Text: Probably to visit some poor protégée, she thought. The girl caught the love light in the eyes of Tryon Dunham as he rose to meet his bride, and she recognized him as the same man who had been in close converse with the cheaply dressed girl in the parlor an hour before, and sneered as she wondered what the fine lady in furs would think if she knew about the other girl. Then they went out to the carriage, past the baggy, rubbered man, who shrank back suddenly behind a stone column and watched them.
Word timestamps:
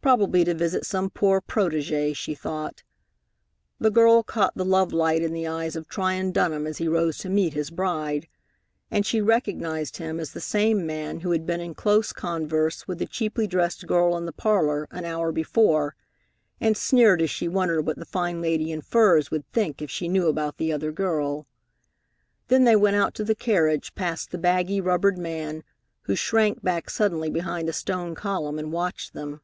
Probably 0.00 0.42
to 0.44 0.54
visit 0.54 0.86
some 0.86 1.10
poor 1.10 1.42
protégée, 1.42 2.16
she 2.16 2.34
thought. 2.34 2.82
The 3.78 3.90
girl 3.90 4.22
caught 4.22 4.54
the 4.56 4.64
love 4.64 4.90
light 4.90 5.20
in 5.20 5.34
the 5.34 5.46
eyes 5.46 5.76
of 5.76 5.86
Tryon 5.86 6.32
Dunham 6.32 6.66
as 6.66 6.78
he 6.78 6.88
rose 6.88 7.18
to 7.18 7.28
meet 7.28 7.52
his 7.52 7.68
bride, 7.70 8.26
and 8.90 9.04
she 9.04 9.20
recognized 9.20 9.98
him 9.98 10.18
as 10.18 10.32
the 10.32 10.40
same 10.40 10.86
man 10.86 11.20
who 11.20 11.30
had 11.32 11.44
been 11.44 11.60
in 11.60 11.74
close 11.74 12.14
converse 12.14 12.88
with 12.88 13.00
the 13.00 13.06
cheaply 13.06 13.46
dressed 13.46 13.86
girl 13.86 14.16
in 14.16 14.24
the 14.24 14.32
parlor 14.32 14.88
an 14.90 15.04
hour 15.04 15.30
before, 15.30 15.94
and 16.58 16.74
sneered 16.74 17.20
as 17.20 17.28
she 17.28 17.46
wondered 17.46 17.82
what 17.86 17.98
the 17.98 18.06
fine 18.06 18.40
lady 18.40 18.72
in 18.72 18.80
furs 18.80 19.30
would 19.30 19.46
think 19.52 19.82
if 19.82 19.90
she 19.90 20.08
knew 20.08 20.26
about 20.28 20.56
the 20.56 20.72
other 20.72 20.90
girl. 20.90 21.46
Then 22.46 22.64
they 22.64 22.76
went 22.76 22.96
out 22.96 23.12
to 23.16 23.24
the 23.24 23.34
carriage, 23.34 23.94
past 23.94 24.30
the 24.30 24.38
baggy, 24.38 24.80
rubbered 24.80 25.18
man, 25.18 25.64
who 26.02 26.14
shrank 26.16 26.62
back 26.62 26.88
suddenly 26.88 27.28
behind 27.28 27.68
a 27.68 27.74
stone 27.74 28.14
column 28.14 28.58
and 28.58 28.72
watched 28.72 29.12
them. 29.12 29.42